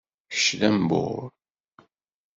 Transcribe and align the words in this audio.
Kečč 0.31 0.47
d 0.59 0.61
ambur? 0.69 1.21